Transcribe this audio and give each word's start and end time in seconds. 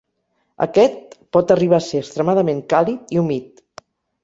Aquest 0.65 1.13
pot 1.37 1.53
arribar 1.57 1.79
a 1.81 1.85
ser 1.89 2.01
extremadament 2.05 2.65
càlid 2.75 3.17
i 3.19 3.23
humit. 3.25 3.65